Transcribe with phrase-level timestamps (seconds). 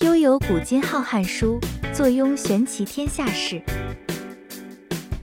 [0.00, 1.58] 悠游古今浩瀚书，
[1.92, 3.60] 坐拥玄奇天下事。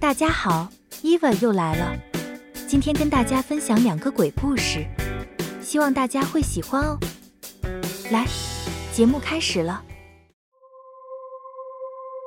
[0.01, 0.67] 大家好
[1.01, 1.95] ，Eva 又来了，
[2.67, 4.85] 今天跟大家分享两个鬼故事，
[5.61, 6.97] 希望大家会喜欢哦。
[8.11, 8.25] 来，
[8.91, 9.81] 节目开始了。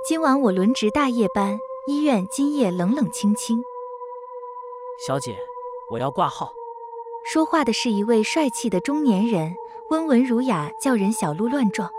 [0.08, 3.60] 今晚我轮值大夜班，医院今夜冷冷清清。
[5.06, 5.36] 小姐，
[5.90, 6.54] 我要挂号。
[7.30, 9.54] 说话的是一位帅气的中年人，
[9.90, 11.90] 温文儒雅，叫人小鹿乱撞。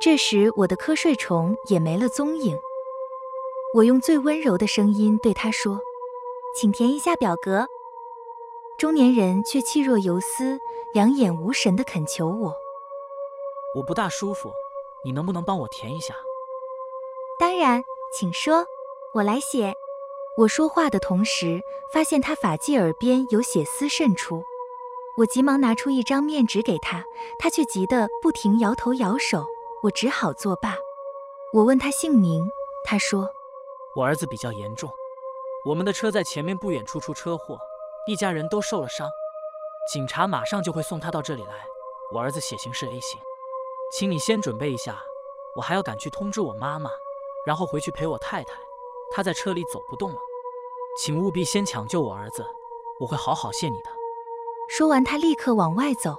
[0.00, 2.58] 这时，我的瞌睡虫也没了踪影。
[3.74, 5.80] 我用最温柔的声音对他说
[6.54, 7.66] ：“请填一下表格。”
[8.78, 10.58] 中年人却气若游丝，
[10.92, 12.54] 两眼无神地恳求我
[13.76, 14.52] ：“我不大舒服，
[15.04, 16.14] 你能不能帮我填一下
[17.38, 18.66] ？”“当然，请说，
[19.14, 19.74] 我来写。”
[20.36, 21.60] 我说话的同时，
[21.92, 24.42] 发现他发髻耳边有血丝渗出，
[25.18, 27.04] 我急忙拿出一张面纸给他，
[27.38, 29.46] 他却急得不停摇头摇手，
[29.84, 30.78] 我只好作罢。
[31.52, 32.48] 我问他姓名，
[32.86, 33.28] 他说
[33.94, 34.90] ：“我儿子比较严重，
[35.66, 37.58] 我们的车在前面不远处出车祸，
[38.06, 39.06] 一家人都受了伤，
[39.92, 41.66] 警察马上就会送他到这里来。
[42.14, 43.20] 我儿子血型是 A 型，
[43.92, 44.98] 请你先准备一下，
[45.54, 46.90] 我还要赶去通知我妈妈，
[47.44, 48.54] 然后回去陪我太太。”
[49.12, 50.18] 她在车里走不动了，
[50.98, 52.42] 请务必先抢救我儿子，
[53.00, 53.90] 我会好好谢你的。
[54.66, 56.16] 说完，他立刻往外走，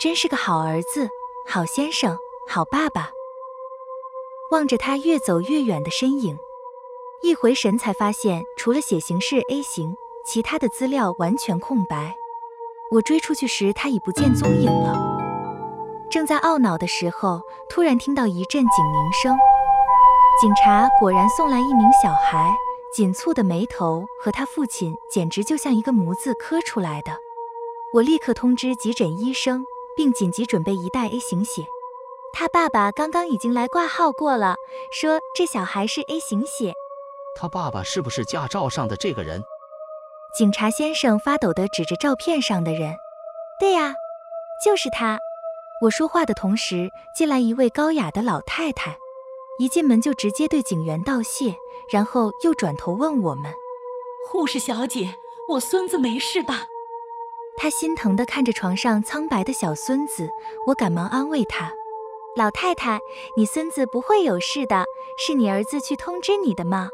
[0.00, 1.10] 真是个好儿子、
[1.46, 2.18] 好先生、
[2.50, 3.10] 好爸爸。
[4.50, 6.38] 望着他越走越远的身影，
[7.22, 12.16] 一回神才发现，除了血型是 A 型，其他的资料完全空白。
[12.92, 14.96] 我追出去时，他已不见踪影了。
[16.10, 19.36] 正在懊恼的时候，突然听到一阵警鸣声。
[20.40, 22.50] 警察果然送来一名小孩，
[22.94, 27.12] 紧蹙的眉头和他父亲简直就像一个模子刻出来的。
[27.92, 31.66] 我立刻通知急诊医生，并紧急准备一袋 A 型血。
[32.32, 34.56] 他爸爸刚刚已经来挂号过了，
[34.92, 36.72] 说这小孩是 A 型血。
[37.36, 39.42] 他爸爸是不是驾照上的这个人？
[40.36, 42.96] 警察先生发抖地指着照片上的人。
[43.58, 43.94] 对呀，
[44.64, 45.18] 就是他。
[45.82, 48.98] 我说话的同时，进来一位高雅的老太太。
[49.58, 51.56] 一进门就直接对警员道谢，
[51.90, 53.52] 然后又转头问我们
[54.30, 55.16] ：“护士小姐，
[55.48, 56.66] 我孙子没事吧？”
[57.56, 60.30] 她心疼地看着床上苍白的小孙子，
[60.66, 61.72] 我赶忙安慰他
[62.38, 63.00] ：“老太太，
[63.36, 64.84] 你孙子不会有事的，
[65.16, 66.88] 是你儿子去通知你的吗？”“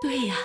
[0.00, 0.36] 对呀，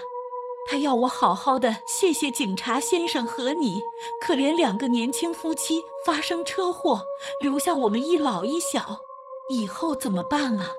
[0.67, 3.83] 他要我好好的谢谢警察先生和你。
[4.19, 7.03] 可怜两个年轻夫妻发生车祸，
[7.39, 9.01] 留下我们一老一小，
[9.47, 10.73] 以后怎么办啊？”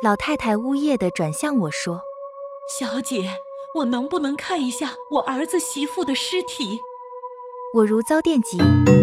[0.00, 2.02] 老太太呜咽地转向我说
[2.78, 3.40] ：“小姐，
[3.74, 6.80] 我能不能看一下我儿子媳妇的尸体？”
[7.74, 8.58] 我如遭电击，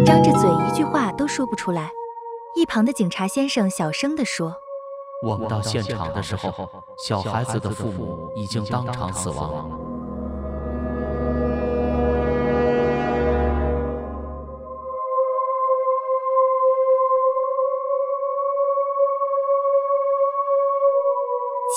[0.06, 1.92] 张着嘴一句话都说不出来。
[2.56, 4.56] 一旁的警察先生小声地说
[5.22, 9.66] ：“我们到现场的时候，小孩子的父母已经当场死亡了。”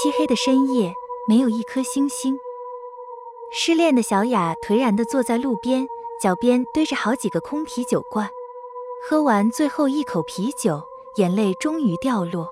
[0.02, 0.96] 漆黑的深夜，
[1.28, 2.40] 没有一颗星星。
[3.52, 5.90] 失恋的小雅颓然地坐在路边，
[6.22, 8.32] 脚边堆着好几个空啤酒罐。
[9.08, 10.84] 喝完最后一口啤酒，
[11.16, 12.50] 眼泪终于掉落。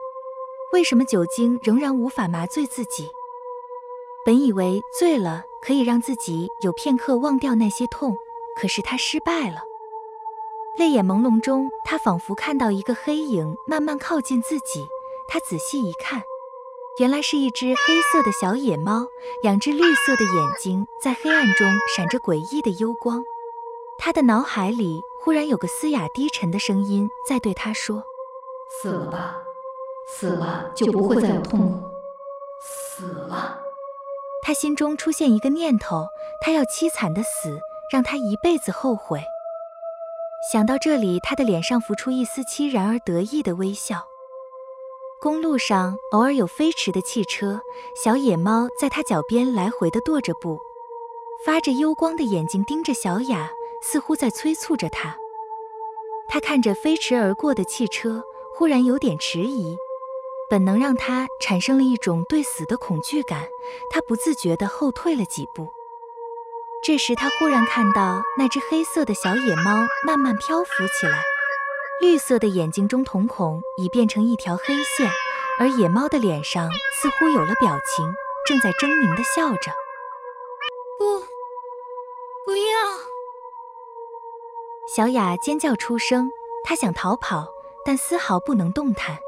[0.73, 3.09] 为什么酒精仍然无法麻醉自己？
[4.25, 8.17] 本以为醉了可以让自己有片刻忘掉那些痛，
[8.59, 9.61] 可是他失败了。
[10.77, 14.87] 泪眼朦胧中，他仿佛看到一个黑影慢慢靠近自己。
[15.27, 16.23] 他仔细一看。
[16.99, 19.05] 原来是一只黑色的小野猫，
[19.43, 23.23] 两只绿色的眼睛在黑暗中闪着诡异的幽光。
[23.99, 28.01] 他的脑海里忽然有个嘶哑低沉的声音在对他说
[28.81, 29.43] ：“死了吧，
[30.07, 31.83] 死了就不会再有痛苦。
[32.61, 33.59] 死了。”
[34.41, 36.07] 他心中出现一个念头，
[36.39, 37.59] 他要凄惨的死，
[37.91, 39.21] 让他一辈子后悔。
[40.49, 44.07] 想到这里，他的脸上浮出一丝凄然而得意的微笑。
[45.19, 47.59] 公路上偶尔有飞驰的汽车，
[48.01, 50.57] 小野猫在他脚边来回的踱着步，
[51.45, 53.51] 发着幽光的眼睛盯着小雅，
[53.81, 55.17] 似乎在催促着它。
[56.29, 59.77] 他看着飞驰而过的汽车，忽然有点迟疑，
[60.49, 63.47] 本能让他产生了一种对死的恐惧感，
[63.89, 65.73] 他不自觉地后退了几步。
[66.83, 71.23] 这时，他忽然看到那只黑色的小野猫慢慢漂浮起来。
[71.99, 75.09] 绿色的眼睛中瞳孔已变成一条黑线，
[75.59, 76.69] 而野猫的脸上
[77.01, 78.13] 似乎有了表情，
[78.45, 79.71] 正在狰狞地笑着。
[84.97, 86.27] 小雅尖叫出声，
[86.63, 87.45] 她想逃跑，
[87.85, 89.19] 但丝毫不能动弹。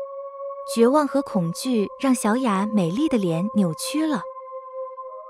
[0.74, 4.24] 绝望和恐惧让小雅美丽的脸扭曲了。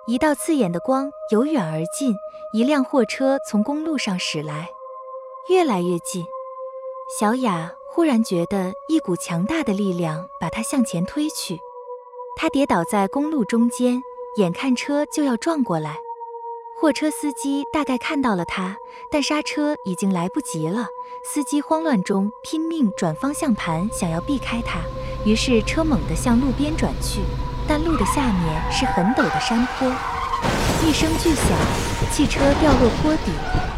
[0.07, 2.15] 一道刺眼的光由远而近，
[2.53, 4.69] 一辆货车从公路上驶来，
[5.49, 6.25] 越来越近。
[7.19, 11.59] 小雅忽然觉得一股强大的力量把她向前推去，
[12.37, 14.01] 她跌倒在公路中间，
[14.37, 15.97] 眼看车就要撞过来。
[16.81, 18.77] 货车司机大概看到了他，
[19.11, 20.87] 但刹车已经来不及了。
[21.25, 24.79] 司机慌乱中拼命转方向盘，想要避开他，
[25.25, 27.19] 于是车猛地向路边转去。
[27.67, 29.89] 但路的下面是很陡的山坡，
[30.87, 31.49] 一声巨响，
[32.13, 33.33] 汽车掉落坡底，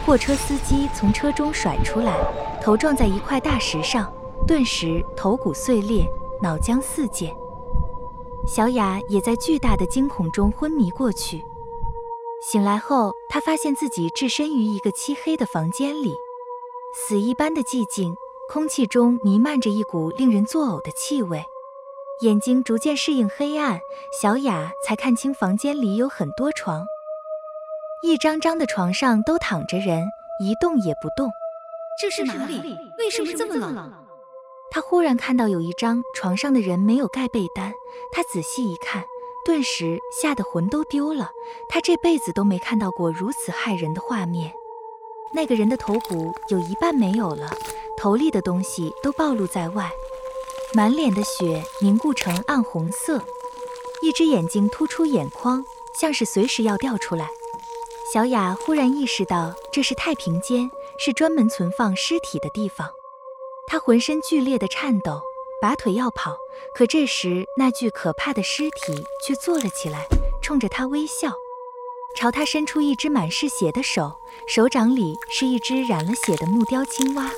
[0.06, 2.14] 货车司机从车中甩出来，
[2.62, 4.14] 头撞在一块大石上，
[4.46, 6.08] 顿时头骨碎裂，
[6.40, 7.36] 脑浆四溅。
[8.46, 11.44] 小雅也在巨大的惊恐中昏迷过去。
[12.42, 16.12] 醒来后，他发现自己置身于一个漆黑的房间里，
[16.96, 18.16] 死一般的寂静，
[18.50, 21.44] 空气中弥漫着一股令人作呕的气味。
[22.22, 23.80] 眼睛逐渐适应黑暗，
[24.20, 26.84] 小雅才看清房间里有很多床，
[28.04, 30.08] 一张张的床上都躺着人，
[30.40, 31.32] 一动也不动。
[32.00, 32.60] 这是哪里？
[32.98, 33.94] 为什么这么冷？
[34.72, 37.72] 他忽然看到有一张床上的人没有盖被单，
[38.12, 39.04] 他仔细一看。
[39.44, 41.32] 顿时吓得魂都丢了，
[41.68, 44.54] 他这辈子都没看到过如此骇人的画面。
[45.34, 47.50] 那个人的头骨有一半没有了，
[47.98, 49.90] 头里的东西都暴露在外，
[50.74, 53.24] 满脸的血凝固成暗红色，
[54.02, 55.64] 一只眼睛突出眼眶，
[55.96, 57.30] 像是随时要掉出来。
[58.14, 62.90] 小雅忽然意识到这是太平间，是专门存放尸体的地方，
[63.68, 65.22] 她浑身剧烈的颤抖。
[65.62, 66.36] 拔腿要跑，
[66.74, 70.08] 可这时那具可怕的尸体却坐了起来，
[70.42, 71.32] 冲着他微笑，
[72.18, 77.32] 朝他伸出一只满是血的手，手掌里是一只染了血的木雕青蛙。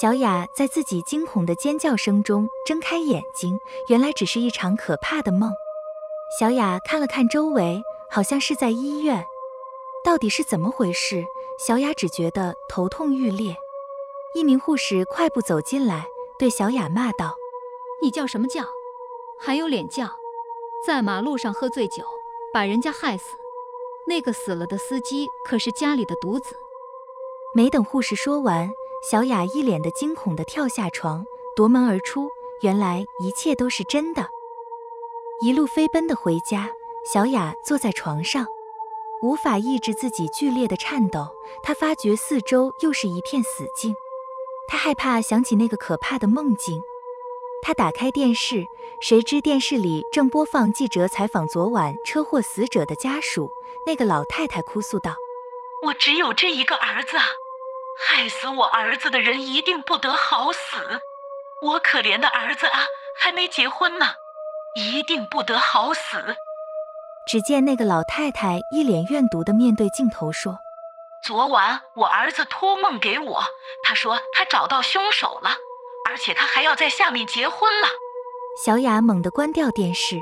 [0.00, 5.50] 小雅在自己惊恐的尖叫声中睁开眼睛，原来只是一场可怕的梦。
[6.38, 9.24] 小雅看了看周围，好像是在医院，
[10.04, 11.24] 到底是怎么回事？
[11.58, 13.56] 小雅只觉得头痛欲裂。
[14.34, 16.06] 一名护士快步走进来，
[16.38, 17.36] 对小雅骂道
[18.02, 18.64] ：“你叫什么叫？
[19.38, 20.06] 还有脸叫？
[20.86, 22.04] 在马路上喝醉酒，
[22.52, 23.36] 把人家害死。
[24.06, 26.56] 那个死了的司机可是家里的独子。”
[27.54, 28.70] 没等护士说完，
[29.10, 31.24] 小雅一脸的惊恐地跳下床，
[31.54, 32.28] 夺门而出。
[32.62, 34.28] 原来一切都是真的。
[35.42, 36.70] 一路飞奔的回家，
[37.04, 38.46] 小雅坐在床上，
[39.22, 41.26] 无法抑制自己剧烈的颤抖。
[41.62, 43.94] 她发觉四周又是一片死静。
[44.68, 46.82] 他害怕想起那个可怕的梦境，
[47.62, 48.66] 他打开电视，
[49.00, 53.50] 谁知电视里正播放记者采访昨晚车祸死者的家属。
[53.86, 55.14] 那个老太太哭诉道
[55.86, 57.16] ：“我只有这一个儿子，
[57.98, 61.00] 害死我儿子的人一定不得好死。
[61.62, 62.86] 我可怜的儿子啊，
[63.16, 64.14] 还没结婚呢，
[64.74, 66.36] 一定不得好死。”
[67.28, 70.58] 只见那个老太太一脸怨毒地面对镜头说。
[71.24, 73.42] 昨晚我儿子托梦给我，
[73.82, 75.56] 他说他找到凶手了，
[76.08, 77.88] 而且他还要在下面结婚了。
[78.64, 80.20] 小雅猛地关掉电视，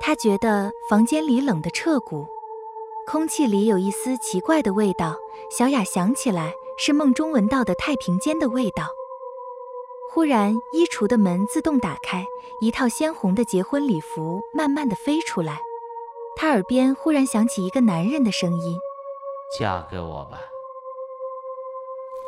[0.00, 2.26] 她觉得房间里冷得彻骨，
[3.06, 5.16] 空气里有一丝奇怪的味道。
[5.50, 8.86] 小雅想起来是梦中闻到的太平间的味道。
[10.12, 12.26] 忽然，衣橱的门自动打开，
[12.60, 15.60] 一套鲜红的结婚礼服慢慢的飞出来。
[16.34, 18.78] 她耳边忽然响起一个男人的声音。
[19.58, 20.40] 嫁给我吧！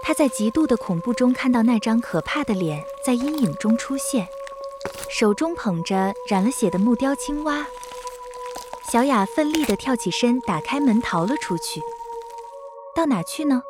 [0.03, 4.29] 他在极度的恐怖中看到那张可怕的脸在阴影中出现，
[5.09, 7.67] 手中捧着染了血的木雕青蛙。
[8.91, 11.81] 小雅奋力地跳起身，打开门逃了出去。
[12.95, 13.63] 到哪去呢？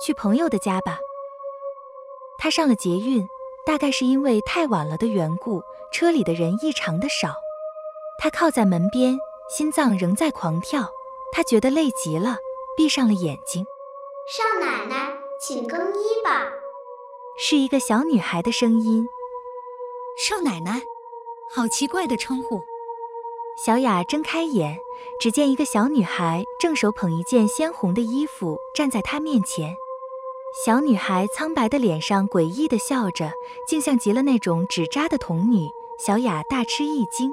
[0.00, 0.98] 去朋友的家吧。
[2.38, 3.28] 他上了捷运，
[3.66, 5.62] 大概是因为太晚了的缘故，
[5.92, 7.34] 车里的人异常的少。
[8.18, 9.18] 他靠在门边，
[9.50, 10.88] 心脏仍在狂跳，
[11.32, 12.38] 他觉得累极了。
[12.76, 13.64] 闭上了眼睛，
[14.28, 16.46] 少奶奶，请更衣吧。
[17.38, 19.08] 是一个小女孩的声音。
[20.18, 20.82] 少奶奶，
[21.50, 22.60] 好奇怪的称呼。
[23.64, 24.78] 小雅睁开眼，
[25.18, 29.74] 只见一个小女孩正手捧一件鲜红的衣服站在她面前。
[30.64, 33.32] 小女孩苍白的脸上诡异的笑着，
[33.66, 35.66] 竟像极了那种纸扎的童女。
[35.98, 37.32] 小雅大吃一惊，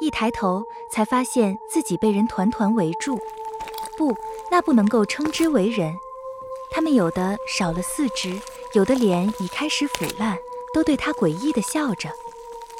[0.00, 3.18] 一抬头才发现自己被人团团围住。
[3.96, 4.16] 不，
[4.50, 5.96] 那不能够称之为人。
[6.70, 8.40] 他们有的少了四肢，
[8.74, 10.38] 有的脸已开始腐烂，
[10.72, 12.10] 都对他诡异的笑着。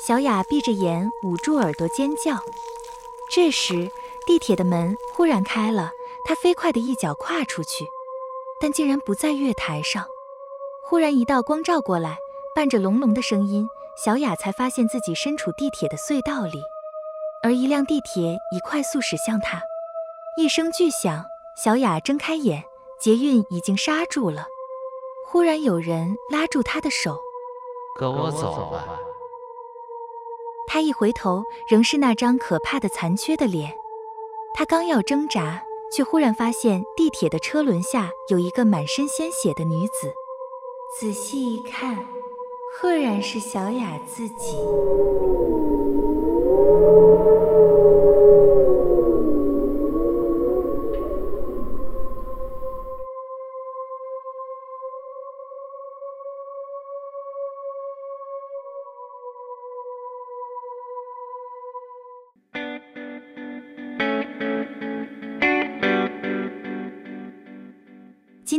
[0.07, 2.39] 小雅闭着眼，捂住耳朵尖叫。
[3.31, 3.91] 这时，
[4.27, 5.91] 地铁的门忽然开了，
[6.25, 7.87] 她飞快的一脚跨出去，
[8.61, 10.07] 但竟然不在月台上。
[10.85, 12.17] 忽然一道光照过来，
[12.55, 16.62] 伴着隆隆的声音，小雅才发现自己身处地铁的隧道里，
[17.43, 19.62] 而一辆地铁已快速驶向她。
[20.37, 21.27] 一声巨响，
[21.62, 22.64] 小雅睁开眼，
[22.99, 24.47] 捷运已经刹住了。
[25.26, 27.19] 忽然有人拉住她的手，
[27.99, 28.99] 跟我走吧。
[30.67, 33.76] 她一回头，仍是那张可怕的残缺的脸。
[34.55, 35.62] 她刚要挣扎，
[35.93, 40.14] 却忽然发现地铁的车轮下有一个满身鲜血的女子。
[40.99, 42.09] 仔细一看，
[42.73, 44.57] 赫然是小雅自己。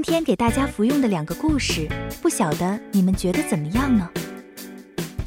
[0.03, 1.87] 今天给大家服用的两个故事，
[2.23, 4.09] 不晓得你们觉得怎么样呢？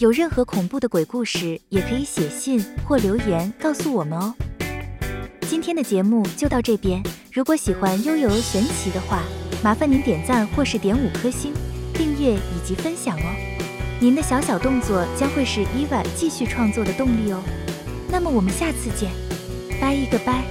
[0.00, 4.34] 有任何恐怖的鬼故事，也可以写信或留言告诉我们哦。
[5.42, 7.00] 今天的节目就到这边，
[7.32, 9.22] 如果喜欢悠悠玄奇的话，
[9.62, 11.52] 麻烦您点赞或是点五颗星、
[11.92, 13.26] 订阅以及分享哦。
[14.00, 17.40] 您的小小动作将会是伊娃继续创作的动力哦。
[18.10, 19.12] 那么我们下次见，
[19.80, 20.42] 拜一个拜。